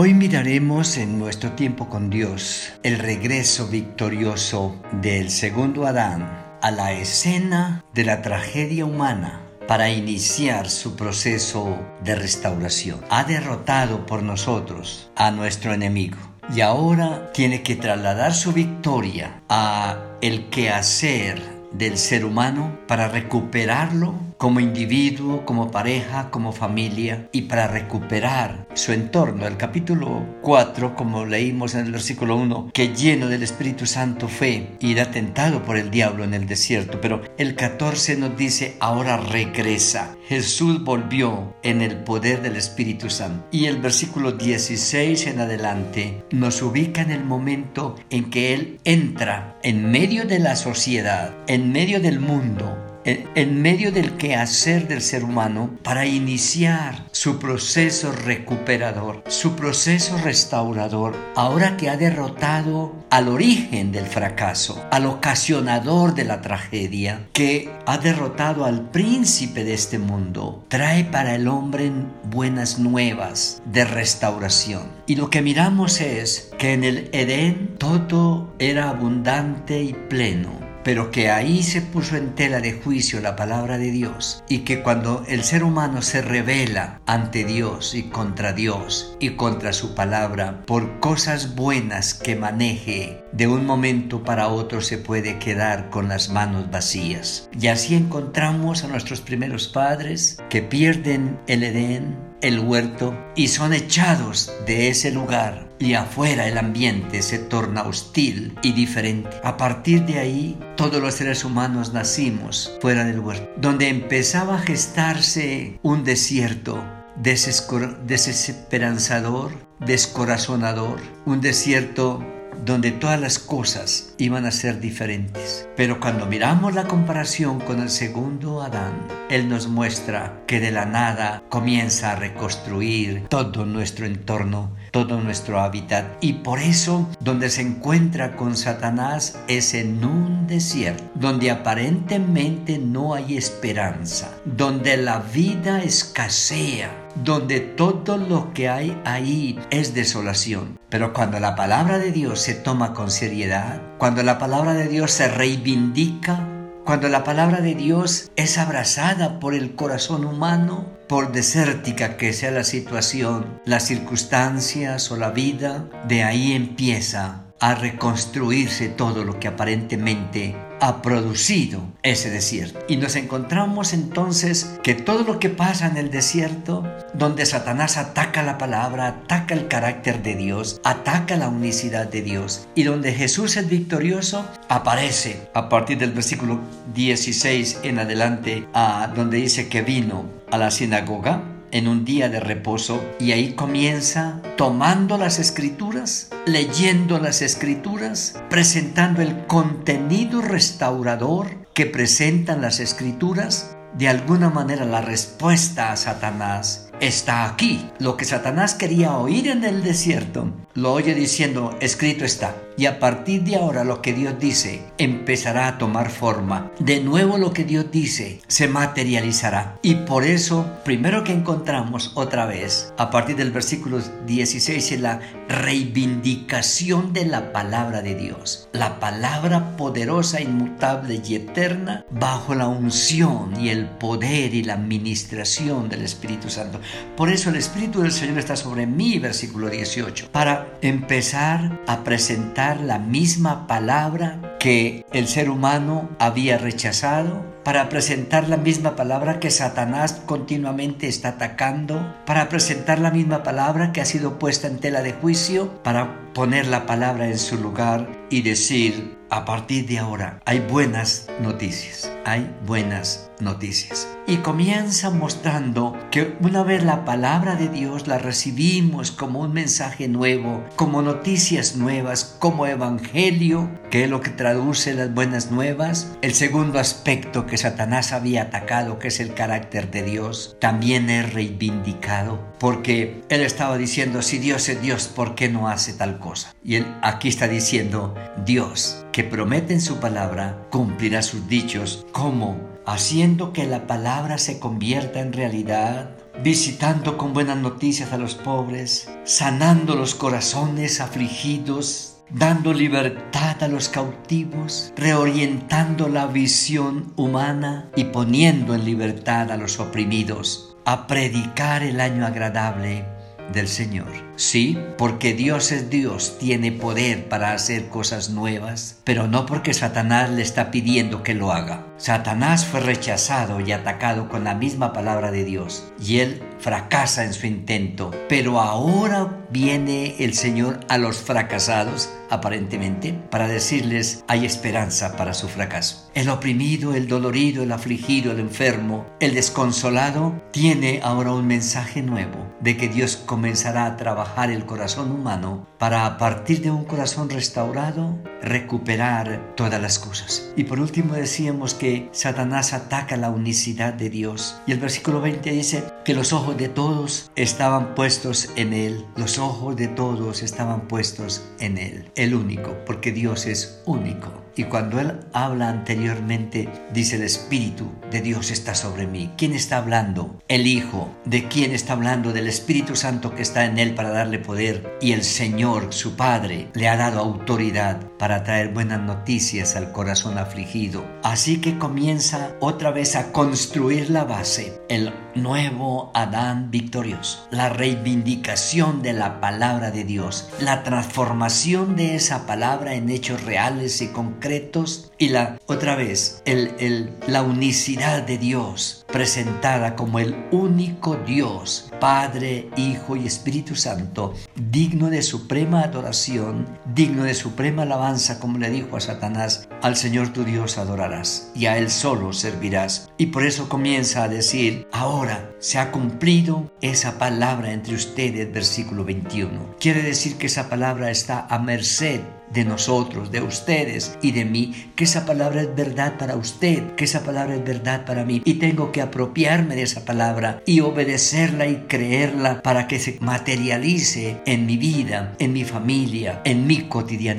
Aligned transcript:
Hoy 0.00 0.14
miraremos 0.14 0.96
en 0.96 1.18
nuestro 1.18 1.54
tiempo 1.54 1.88
con 1.88 2.08
Dios 2.08 2.72
el 2.84 3.00
regreso 3.00 3.66
victorioso 3.66 4.80
del 4.92 5.28
segundo 5.28 5.88
Adán 5.88 6.56
a 6.62 6.70
la 6.70 6.92
escena 6.92 7.82
de 7.94 8.04
la 8.04 8.22
tragedia 8.22 8.84
humana 8.84 9.40
para 9.66 9.90
iniciar 9.90 10.70
su 10.70 10.94
proceso 10.94 11.76
de 12.04 12.14
restauración. 12.14 13.00
Ha 13.10 13.24
derrotado 13.24 14.06
por 14.06 14.22
nosotros 14.22 15.10
a 15.16 15.32
nuestro 15.32 15.72
enemigo 15.72 16.18
y 16.54 16.60
ahora 16.60 17.32
tiene 17.32 17.64
que 17.64 17.74
trasladar 17.74 18.34
su 18.34 18.52
victoria 18.52 19.42
a 19.48 19.98
el 20.20 20.48
quehacer 20.48 21.42
del 21.72 21.98
ser 21.98 22.24
humano 22.24 22.78
para 22.86 23.08
recuperarlo 23.08 24.27
como 24.38 24.60
individuo, 24.60 25.44
como 25.44 25.70
pareja, 25.70 26.30
como 26.30 26.52
familia 26.52 27.28
y 27.32 27.42
para 27.42 27.66
recuperar 27.66 28.66
su 28.74 28.92
entorno. 28.92 29.46
El 29.46 29.56
capítulo 29.56 30.24
4, 30.42 30.94
como 30.94 31.26
leímos 31.26 31.74
en 31.74 31.86
el 31.86 31.92
versículo 31.92 32.36
1, 32.36 32.70
que 32.72 32.94
lleno 32.94 33.28
del 33.28 33.42
Espíritu 33.42 33.84
Santo 33.84 34.28
fue 34.28 34.68
y 34.80 34.92
era 34.92 35.10
tentado 35.10 35.62
por 35.62 35.76
el 35.76 35.90
diablo 35.90 36.24
en 36.24 36.34
el 36.34 36.46
desierto, 36.46 37.00
pero 37.00 37.22
el 37.36 37.56
14 37.56 38.16
nos 38.16 38.36
dice, 38.36 38.76
ahora 38.80 39.16
regresa. 39.16 40.16
Jesús 40.28 40.84
volvió 40.84 41.54
en 41.62 41.82
el 41.82 41.96
poder 41.96 42.42
del 42.42 42.56
Espíritu 42.56 43.10
Santo. 43.10 43.46
Y 43.50 43.66
el 43.66 43.78
versículo 43.78 44.32
16 44.32 45.26
en 45.26 45.40
adelante 45.40 46.22
nos 46.30 46.62
ubica 46.62 47.02
en 47.02 47.10
el 47.10 47.24
momento 47.24 47.96
en 48.10 48.30
que 48.30 48.54
Él 48.54 48.78
entra 48.84 49.58
en 49.62 49.90
medio 49.90 50.26
de 50.26 50.38
la 50.38 50.54
sociedad, 50.54 51.34
en 51.46 51.72
medio 51.72 52.00
del 52.00 52.20
mundo, 52.20 52.87
en 53.08 53.62
medio 53.62 53.90
del 53.90 54.16
quehacer 54.16 54.86
del 54.86 55.00
ser 55.00 55.24
humano 55.24 55.70
para 55.82 56.04
iniciar 56.04 57.06
su 57.12 57.38
proceso 57.38 58.12
recuperador, 58.12 59.24
su 59.28 59.56
proceso 59.56 60.18
restaurador, 60.18 61.16
ahora 61.34 61.76
que 61.76 61.88
ha 61.88 61.96
derrotado 61.96 62.94
al 63.10 63.28
origen 63.28 63.92
del 63.92 64.04
fracaso, 64.04 64.84
al 64.90 65.06
ocasionador 65.06 66.14
de 66.14 66.24
la 66.24 66.42
tragedia, 66.42 67.26
que 67.32 67.70
ha 67.86 67.96
derrotado 67.96 68.66
al 68.66 68.90
príncipe 68.90 69.64
de 69.64 69.72
este 69.74 69.98
mundo, 69.98 70.64
trae 70.68 71.04
para 71.04 71.34
el 71.34 71.48
hombre 71.48 71.90
buenas 72.24 72.78
nuevas 72.78 73.62
de 73.64 73.84
restauración. 73.84 74.82
Y 75.06 75.16
lo 75.16 75.30
que 75.30 75.40
miramos 75.40 76.02
es 76.02 76.50
que 76.58 76.74
en 76.74 76.84
el 76.84 77.08
Edén 77.12 77.76
todo 77.78 78.52
era 78.58 78.90
abundante 78.90 79.82
y 79.82 79.94
pleno 79.94 80.67
pero 80.88 81.10
que 81.10 81.30
ahí 81.30 81.62
se 81.62 81.82
puso 81.82 82.16
en 82.16 82.34
tela 82.34 82.60
de 82.60 82.72
juicio 82.72 83.20
la 83.20 83.36
palabra 83.36 83.76
de 83.76 83.90
Dios 83.90 84.42
y 84.48 84.60
que 84.60 84.82
cuando 84.82 85.22
el 85.28 85.44
ser 85.44 85.62
humano 85.62 86.00
se 86.00 86.22
revela 86.22 87.02
ante 87.04 87.44
Dios 87.44 87.94
y 87.94 88.04
contra 88.04 88.54
Dios 88.54 89.14
y 89.20 89.32
contra 89.32 89.74
su 89.74 89.94
palabra 89.94 90.64
por 90.64 90.98
cosas 90.98 91.54
buenas 91.54 92.14
que 92.14 92.36
maneje, 92.36 93.22
de 93.32 93.46
un 93.46 93.66
momento 93.66 94.22
para 94.22 94.48
otro 94.48 94.80
se 94.80 94.98
puede 94.98 95.38
quedar 95.38 95.90
con 95.90 96.08
las 96.08 96.28
manos 96.28 96.70
vacías. 96.70 97.48
Y 97.58 97.68
así 97.68 97.94
encontramos 97.94 98.84
a 98.84 98.88
nuestros 98.88 99.20
primeros 99.20 99.68
padres 99.68 100.38
que 100.50 100.62
pierden 100.62 101.38
el 101.46 101.62
Edén, 101.62 102.16
el 102.40 102.60
huerto, 102.60 103.18
y 103.34 103.48
son 103.48 103.72
echados 103.72 104.52
de 104.66 104.88
ese 104.88 105.10
lugar 105.10 105.68
y 105.80 105.94
afuera 105.94 106.48
el 106.48 106.58
ambiente 106.58 107.22
se 107.22 107.38
torna 107.38 107.82
hostil 107.82 108.58
y 108.62 108.72
diferente. 108.72 109.30
A 109.44 109.56
partir 109.56 110.04
de 110.06 110.18
ahí, 110.18 110.58
todos 110.76 111.00
los 111.00 111.14
seres 111.14 111.44
humanos 111.44 111.92
nacimos 111.92 112.76
fuera 112.80 113.04
del 113.04 113.20
huerto, 113.20 113.48
donde 113.56 113.88
empezaba 113.88 114.56
a 114.56 114.60
gestarse 114.60 115.78
un 115.82 116.02
desierto 116.04 116.84
desesperanzador, 117.16 119.52
descorazonador, 119.80 121.00
un 121.26 121.40
desierto 121.40 122.24
donde 122.64 122.90
todas 122.90 123.20
las 123.20 123.38
cosas 123.38 124.14
iban 124.18 124.46
a 124.46 124.50
ser 124.50 124.80
diferentes. 124.80 125.68
Pero 125.76 126.00
cuando 126.00 126.26
miramos 126.26 126.74
la 126.74 126.84
comparación 126.84 127.60
con 127.60 127.80
el 127.80 127.90
segundo 127.90 128.62
Adán, 128.62 128.92
Él 129.30 129.48
nos 129.48 129.68
muestra 129.68 130.42
que 130.46 130.60
de 130.60 130.70
la 130.70 130.86
nada 130.86 131.42
comienza 131.48 132.12
a 132.12 132.16
reconstruir 132.16 133.26
todo 133.28 133.64
nuestro 133.64 134.06
entorno, 134.06 134.70
todo 134.90 135.20
nuestro 135.20 135.60
hábitat. 135.60 136.06
Y 136.20 136.34
por 136.34 136.58
eso, 136.58 137.08
donde 137.20 137.50
se 137.50 137.62
encuentra 137.62 138.36
con 138.36 138.56
Satanás 138.56 139.38
es 139.48 139.74
en 139.74 140.04
un 140.04 140.46
desierto, 140.46 141.04
donde 141.14 141.50
aparentemente 141.50 142.78
no 142.78 143.14
hay 143.14 143.36
esperanza, 143.36 144.30
donde 144.44 144.96
la 144.96 145.18
vida 145.18 145.82
escasea 145.82 147.07
donde 147.24 147.60
todo 147.60 148.16
lo 148.16 148.52
que 148.52 148.68
hay 148.68 149.00
ahí 149.04 149.58
es 149.70 149.94
desolación. 149.94 150.78
Pero 150.88 151.12
cuando 151.12 151.40
la 151.40 151.54
palabra 151.54 151.98
de 151.98 152.12
Dios 152.12 152.40
se 152.40 152.54
toma 152.54 152.94
con 152.94 153.10
seriedad, 153.10 153.82
cuando 153.98 154.22
la 154.22 154.38
palabra 154.38 154.74
de 154.74 154.88
Dios 154.88 155.10
se 155.10 155.28
reivindica, 155.28 156.46
cuando 156.84 157.08
la 157.08 157.22
palabra 157.22 157.60
de 157.60 157.74
Dios 157.74 158.30
es 158.36 158.56
abrazada 158.56 159.40
por 159.40 159.54
el 159.54 159.74
corazón 159.74 160.24
humano, 160.24 160.86
por 161.06 161.32
desértica 161.32 162.16
que 162.16 162.32
sea 162.32 162.50
la 162.50 162.64
situación, 162.64 163.60
las 163.64 163.84
circunstancias 163.84 165.10
o 165.10 165.16
la 165.16 165.30
vida, 165.30 165.84
de 166.06 166.24
ahí 166.24 166.52
empieza 166.52 167.44
a 167.60 167.74
reconstruirse 167.74 168.88
todo 168.88 169.24
lo 169.24 169.38
que 169.40 169.48
aparentemente 169.48 170.56
ha 170.80 171.02
producido 171.02 171.80
ese 172.02 172.30
desierto. 172.30 172.80
Y 172.88 172.96
nos 172.96 173.16
encontramos 173.16 173.92
entonces 173.92 174.78
que 174.82 174.94
todo 174.94 175.24
lo 175.24 175.38
que 175.38 175.50
pasa 175.50 175.86
en 175.86 175.96
el 175.96 176.10
desierto, 176.10 176.84
donde 177.14 177.46
Satanás 177.46 177.96
ataca 177.96 178.42
la 178.42 178.58
palabra, 178.58 179.08
ataca 179.08 179.54
el 179.54 179.68
carácter 179.68 180.22
de 180.22 180.36
Dios, 180.36 180.80
ataca 180.84 181.36
la 181.36 181.48
unicidad 181.48 182.08
de 182.08 182.22
Dios, 182.22 182.68
y 182.74 182.84
donde 182.84 183.12
Jesús 183.12 183.56
el 183.56 183.66
victorioso 183.66 184.46
aparece 184.68 185.48
a 185.54 185.68
partir 185.68 185.98
del 185.98 186.12
versículo 186.12 186.60
16 186.94 187.80
en 187.82 187.98
adelante, 187.98 188.66
a 188.74 189.12
donde 189.14 189.38
dice 189.38 189.68
que 189.68 189.82
vino 189.82 190.26
a 190.50 190.58
la 190.58 190.70
sinagoga 190.70 191.57
en 191.70 191.88
un 191.88 192.04
día 192.04 192.28
de 192.28 192.40
reposo 192.40 193.02
y 193.20 193.32
ahí 193.32 193.54
comienza 193.54 194.40
tomando 194.56 195.18
las 195.18 195.38
escrituras, 195.38 196.30
leyendo 196.46 197.18
las 197.18 197.42
escrituras, 197.42 198.40
presentando 198.50 199.22
el 199.22 199.46
contenido 199.46 200.40
restaurador 200.40 201.66
que 201.74 201.86
presentan 201.86 202.60
las 202.60 202.80
escrituras, 202.80 203.76
de 203.94 204.08
alguna 204.08 204.50
manera 204.50 204.84
la 204.84 205.00
respuesta 205.00 205.92
a 205.92 205.96
Satanás 205.96 206.87
está 207.00 207.44
aquí. 207.44 207.88
Lo 207.98 208.16
que 208.16 208.24
Satanás 208.24 208.74
quería 208.74 209.16
oír 209.16 209.48
en 209.48 209.64
el 209.64 209.82
desierto, 209.82 210.52
lo 210.74 210.92
oye 210.92 211.14
diciendo, 211.14 211.76
escrito 211.80 212.24
está. 212.24 212.56
Y 212.78 212.86
a 212.86 213.00
partir 213.00 213.42
de 213.42 213.56
ahora 213.56 213.82
lo 213.82 214.00
que 214.02 214.12
Dios 214.12 214.34
dice 214.38 214.84
empezará 214.98 215.66
a 215.66 215.78
tomar 215.78 216.10
forma. 216.10 216.70
De 216.78 217.00
nuevo 217.00 217.36
lo 217.36 217.52
que 217.52 217.64
Dios 217.64 217.90
dice 217.90 218.40
se 218.46 218.68
materializará. 218.68 219.80
Y 219.82 219.96
por 219.96 220.24
eso, 220.24 220.64
primero 220.84 221.24
que 221.24 221.32
encontramos 221.32 222.12
otra 222.14 222.46
vez, 222.46 222.94
a 222.96 223.10
partir 223.10 223.34
del 223.34 223.50
versículo 223.50 224.00
16, 224.26 224.92
es 224.92 225.00
la 225.00 225.18
reivindicación 225.48 227.12
de 227.12 227.24
la 227.24 227.52
palabra 227.52 228.00
de 228.00 228.14
Dios. 228.14 228.68
La 228.72 229.00
palabra 229.00 229.76
poderosa, 229.76 230.40
inmutable 230.40 231.20
y 231.26 231.34
eterna 231.34 232.04
bajo 232.10 232.54
la 232.54 232.68
unción 232.68 233.60
y 233.60 233.70
el 233.70 233.86
poder 233.86 234.54
y 234.54 234.62
la 234.62 234.74
administración 234.74 235.88
del 235.88 236.02
Espíritu 236.02 236.48
Santo. 236.48 236.80
Por 237.16 237.30
eso 237.30 237.50
el 237.50 237.56
Espíritu 237.56 238.02
del 238.02 238.12
Señor 238.12 238.38
está 238.38 238.56
sobre 238.56 238.86
mí, 238.86 239.18
versículo 239.18 239.68
18, 239.68 240.30
para 240.30 240.78
empezar 240.82 241.80
a 241.86 242.04
presentar 242.04 242.80
la 242.80 242.98
misma 242.98 243.66
palabra 243.66 244.47
que 244.58 245.04
el 245.12 245.28
ser 245.28 245.50
humano 245.50 246.08
había 246.18 246.58
rechazado, 246.58 247.44
para 247.64 247.88
presentar 247.90 248.48
la 248.48 248.56
misma 248.56 248.96
palabra 248.96 249.40
que 249.40 249.50
Satanás 249.50 250.22
continuamente 250.24 251.06
está 251.06 251.30
atacando, 251.30 252.14
para 252.24 252.48
presentar 252.48 252.98
la 252.98 253.10
misma 253.10 253.42
palabra 253.42 253.92
que 253.92 254.00
ha 254.00 254.06
sido 254.06 254.38
puesta 254.38 254.68
en 254.68 254.78
tela 254.78 255.02
de 255.02 255.12
juicio, 255.12 255.82
para 255.82 256.32
poner 256.32 256.66
la 256.66 256.86
palabra 256.86 257.26
en 257.26 257.38
su 257.38 257.58
lugar 257.58 258.08
y 258.30 258.42
decir, 258.42 259.18
a 259.30 259.44
partir 259.44 259.86
de 259.86 259.98
ahora 259.98 260.40
hay 260.46 260.60
buenas 260.60 261.26
noticias, 261.42 262.10
hay 262.24 262.50
buenas 262.64 263.30
noticias 263.40 264.08
y 264.26 264.38
comienza 264.38 265.10
mostrando 265.10 265.96
que 266.10 266.36
una 266.40 266.62
vez 266.62 266.84
la 266.84 267.04
palabra 267.04 267.56
de 267.56 267.68
Dios 267.68 268.06
la 268.06 268.18
recibimos 268.18 269.10
como 269.10 269.40
un 269.40 269.52
mensaje 269.52 270.08
nuevo, 270.08 270.64
como 270.76 271.02
noticias 271.02 271.76
nuevas, 271.76 272.36
como 272.38 272.66
evangelio, 272.66 273.70
que 273.90 274.04
es 274.04 274.10
lo 274.10 274.20
que 274.20 274.30
traduce 274.48 274.94
las 274.94 275.12
buenas 275.12 275.50
nuevas. 275.50 276.16
El 276.22 276.32
segundo 276.32 276.78
aspecto 276.78 277.44
que 277.44 277.58
Satanás 277.58 278.14
había 278.14 278.44
atacado, 278.44 278.98
que 278.98 279.08
es 279.08 279.20
el 279.20 279.34
carácter 279.34 279.90
de 279.90 280.02
Dios, 280.02 280.56
también 280.58 281.10
es 281.10 281.34
reivindicado, 281.34 282.42
porque 282.58 283.20
él 283.28 283.42
estaba 283.42 283.76
diciendo, 283.76 284.22
si 284.22 284.38
Dios 284.38 284.70
es 284.70 284.80
Dios, 284.80 285.08
¿por 285.08 285.34
qué 285.34 285.50
no 285.50 285.68
hace 285.68 285.92
tal 285.92 286.18
cosa? 286.18 286.54
Y 286.64 286.76
él 286.76 286.86
aquí 287.02 287.28
está 287.28 287.46
diciendo, 287.46 288.14
Dios, 288.46 289.04
que 289.12 289.22
promete 289.22 289.74
en 289.74 289.82
su 289.82 289.98
palabra, 289.98 290.66
cumplirá 290.70 291.20
sus 291.20 291.46
dichos, 291.46 292.06
como 292.12 292.58
haciendo 292.86 293.52
que 293.52 293.66
la 293.66 293.86
palabra 293.86 294.38
se 294.38 294.58
convierta 294.58 295.20
en 295.20 295.34
realidad 295.34 296.16
visitando 296.42 297.18
con 297.18 297.32
buenas 297.32 297.58
noticias 297.58 298.12
a 298.12 298.18
los 298.18 298.34
pobres, 298.34 299.10
sanando 299.24 299.96
los 299.96 300.14
corazones 300.14 301.00
afligidos, 301.00 302.07
dando 302.30 302.72
libertad 302.72 303.62
a 303.62 303.68
los 303.68 303.88
cautivos, 303.88 304.92
reorientando 304.96 306.08
la 306.08 306.26
visión 306.26 307.12
humana 307.16 307.88
y 307.96 308.04
poniendo 308.04 308.74
en 308.74 308.84
libertad 308.84 309.50
a 309.50 309.56
los 309.56 309.80
oprimidos, 309.80 310.76
a 310.84 311.06
predicar 311.06 311.82
el 311.82 312.00
año 312.00 312.26
agradable 312.26 313.04
del 313.52 313.68
Señor. 313.68 314.27
Sí, 314.38 314.78
porque 314.96 315.34
Dios 315.34 315.72
es 315.72 315.90
Dios, 315.90 316.38
tiene 316.38 316.70
poder 316.70 317.28
para 317.28 317.54
hacer 317.54 317.88
cosas 317.88 318.30
nuevas, 318.30 319.00
pero 319.02 319.26
no 319.26 319.46
porque 319.46 319.74
Satanás 319.74 320.30
le 320.30 320.42
está 320.42 320.70
pidiendo 320.70 321.24
que 321.24 321.34
lo 321.34 321.50
haga. 321.50 321.84
Satanás 321.96 322.64
fue 322.64 322.78
rechazado 322.78 323.58
y 323.58 323.72
atacado 323.72 324.28
con 324.28 324.44
la 324.44 324.54
misma 324.54 324.92
palabra 324.92 325.32
de 325.32 325.42
Dios, 325.44 325.92
y 326.00 326.20
él 326.20 326.40
fracasa 326.60 327.24
en 327.24 327.32
su 327.32 327.48
intento, 327.48 328.12
pero 328.28 328.60
ahora 328.60 329.44
viene 329.50 330.14
el 330.20 330.34
Señor 330.34 330.78
a 330.88 330.98
los 330.98 331.16
fracasados, 331.16 332.08
aparentemente, 332.30 333.12
para 333.12 333.48
decirles 333.48 334.22
hay 334.28 334.46
esperanza 334.46 335.16
para 335.16 335.34
su 335.34 335.48
fracaso. 335.48 336.08
El 336.14 336.28
oprimido, 336.28 336.94
el 336.94 337.08
dolorido, 337.08 337.64
el 337.64 337.72
afligido, 337.72 338.30
el 338.30 338.38
enfermo, 338.38 339.04
el 339.18 339.34
desconsolado, 339.34 340.40
tiene 340.52 341.00
ahora 341.02 341.32
un 341.32 341.46
mensaje 341.46 342.02
nuevo 342.02 342.46
de 342.60 342.76
que 342.76 342.88
Dios 342.88 343.16
comenzará 343.16 343.86
a 343.86 343.96
trabajar 343.96 344.27
el 344.46 344.66
corazón 344.66 345.10
humano 345.10 345.66
para 345.78 346.06
a 346.06 346.16
partir 346.16 346.62
de 346.62 346.70
un 346.70 346.84
corazón 346.84 347.28
restaurado 347.28 348.16
recuperar 348.40 349.54
todas 349.56 349.82
las 349.82 349.98
cosas. 349.98 350.52
Y 350.56 350.64
por 350.64 350.78
último 350.80 351.14
decíamos 351.14 351.74
que 351.74 352.08
Satanás 352.12 352.72
ataca 352.72 353.16
la 353.16 353.30
unicidad 353.30 353.92
de 353.94 354.10
Dios. 354.10 354.60
Y 354.66 354.72
el 354.72 354.78
versículo 354.78 355.20
20 355.20 355.50
dice 355.50 355.84
que 356.04 356.14
los 356.14 356.32
ojos 356.32 356.56
de 356.56 356.68
todos 356.68 357.30
estaban 357.34 357.94
puestos 357.94 358.50
en 358.56 358.72
Él. 358.72 359.04
Los 359.16 359.38
ojos 359.38 359.76
de 359.76 359.88
todos 359.88 360.42
estaban 360.42 360.88
puestos 360.88 361.44
en 361.58 361.78
Él. 361.78 362.10
El 362.14 362.34
único, 362.34 362.76
porque 362.86 363.12
Dios 363.12 363.46
es 363.46 363.82
único. 363.86 364.32
Y 364.58 364.64
cuando 364.64 364.98
Él 364.98 365.20
habla 365.32 365.68
anteriormente, 365.68 366.68
dice 366.92 367.14
el 367.14 367.22
Espíritu 367.22 367.92
de 368.10 368.20
Dios 368.20 368.50
está 368.50 368.74
sobre 368.74 369.06
mí. 369.06 369.30
¿Quién 369.36 369.52
está 369.52 369.78
hablando? 369.78 370.42
El 370.48 370.66
Hijo. 370.66 371.16
¿De 371.24 371.46
quién 371.46 371.72
está 371.72 371.92
hablando? 371.92 372.32
Del 372.32 372.48
Espíritu 372.48 372.96
Santo 372.96 373.36
que 373.36 373.42
está 373.42 373.66
en 373.66 373.78
Él 373.78 373.94
para 373.94 374.10
darle 374.18 374.38
poder. 374.38 374.98
Y 375.00 375.12
el 375.12 375.24
Señor, 375.24 375.92
su 375.92 376.16
Padre, 376.16 376.68
le 376.74 376.88
ha 376.88 376.96
dado 376.96 377.20
autoridad 377.20 378.00
para 378.18 378.42
traer 378.42 378.68
buenas 378.68 379.00
noticias 379.00 379.76
al 379.76 379.92
corazón 379.92 380.38
afligido. 380.38 381.04
Así 381.22 381.60
que 381.60 381.78
comienza 381.78 382.52
otra 382.60 382.90
vez 382.90 383.16
a 383.16 383.32
construir 383.32 384.10
la 384.10 384.24
base. 384.24 384.80
El 384.88 385.12
nuevo 385.34 386.10
Adán 386.14 386.70
victorioso. 386.70 387.46
La 387.50 387.68
reivindicación 387.68 389.02
de 389.02 389.12
la 389.12 389.40
palabra 389.40 389.90
de 389.90 390.04
Dios. 390.04 390.48
La 390.60 390.82
transformación 390.82 391.96
de 391.96 392.16
esa 392.16 392.46
palabra 392.46 392.94
en 392.94 393.08
hechos 393.10 393.44
reales 393.44 394.02
y 394.02 394.08
concretos 394.08 395.12
y 395.18 395.28
la 395.28 395.58
otra 395.66 395.96
vez 395.96 396.42
el, 396.44 397.10
la 397.26 397.42
unicidad 397.42 398.22
de 398.22 398.38
Dios 398.38 399.04
presentada 399.12 399.96
como 399.96 400.18
el 400.18 400.36
único 400.50 401.16
Dios, 401.16 401.90
Padre, 401.98 402.68
Hijo 402.76 403.16
y 403.16 403.26
Espíritu 403.26 403.74
Santo, 403.74 404.34
digno 404.54 405.10
de 405.10 405.22
suprema 405.22 405.82
adoración, 405.82 406.66
digno 406.94 407.24
de 407.24 407.34
suprema 407.34 407.82
alabanza, 407.82 408.38
como 408.38 408.58
le 408.58 408.70
dijo 408.70 408.96
a 408.96 409.00
Satanás, 409.00 409.68
al 409.82 409.96
Señor 409.96 410.32
tu 410.32 410.44
Dios 410.44 410.78
adorarás 410.78 411.50
y 411.54 411.66
a 411.66 411.78
Él 411.78 411.90
solo 411.90 412.32
servirás. 412.32 413.10
Y 413.16 413.26
por 413.26 413.46
eso 413.46 413.68
comienza 413.68 414.24
a 414.24 414.28
decir, 414.28 414.86
ahora 414.92 415.50
se 415.58 415.78
ha 415.78 415.90
cumplido 415.90 416.70
esa 416.82 417.18
palabra 417.18 417.72
entre 417.72 417.94
ustedes, 417.94 418.52
versículo 418.52 419.04
21. 419.04 419.76
Quiere 419.80 420.02
decir 420.02 420.36
que 420.36 420.46
esa 420.46 420.68
palabra 420.68 421.10
está 421.10 421.46
a 421.48 421.58
merced 421.58 422.20
de 422.52 422.64
nosotros, 422.64 423.30
de 423.30 423.42
ustedes 423.42 424.18
y 424.22 424.32
de 424.32 424.44
mí, 424.44 424.92
que 424.96 425.04
esa 425.04 425.26
palabra 425.26 425.62
es 425.62 425.74
verdad 425.74 426.16
para 426.18 426.36
usted, 426.36 426.94
que 426.94 427.04
esa 427.04 427.22
palabra 427.22 427.54
es 427.54 427.64
verdad 427.64 428.04
para 428.04 428.24
mí. 428.24 428.42
Y 428.44 428.54
tengo 428.54 428.92
que 428.92 429.02
apropiarme 429.02 429.76
de 429.76 429.82
esa 429.82 430.04
palabra 430.04 430.62
y 430.66 430.80
obedecerla 430.80 431.66
y 431.66 431.84
creerla 431.88 432.62
para 432.62 432.86
que 432.88 432.98
se 432.98 433.18
materialice 433.20 434.40
en 434.46 434.66
mi 434.66 434.76
vida, 434.76 435.34
en 435.38 435.52
mi 435.52 435.64
familia, 435.64 436.40
en 436.44 436.66
mi 436.66 436.82
cotidianidad 436.82 437.38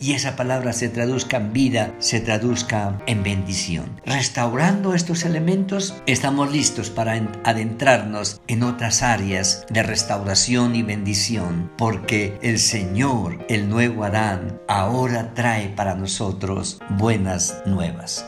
y 0.00 0.12
esa 0.12 0.36
palabra 0.36 0.72
se 0.72 0.88
traduzca 0.88 1.36
en 1.36 1.52
vida, 1.52 1.94
se 1.98 2.20
traduzca 2.20 2.98
en 3.06 3.22
bendición. 3.22 4.00
Restaurando 4.04 4.94
estos 4.94 5.24
elementos, 5.24 5.94
estamos 6.06 6.52
listos 6.52 6.90
para 6.90 7.14
adentrarnos 7.44 8.40
en 8.46 8.62
otras 8.62 9.02
áreas 9.02 9.66
de 9.70 9.82
restauración 9.82 10.74
y 10.74 10.82
bendición, 10.82 11.70
porque 11.76 12.38
el 12.42 12.58
Señor, 12.58 13.44
el 13.48 13.68
nuevo 13.68 14.04
Adán, 14.04 14.47
ahora 14.68 15.34
trae 15.34 15.68
para 15.68 15.94
nosotros 15.94 16.80
buenas 16.98 17.62
nuevas. 17.66 18.24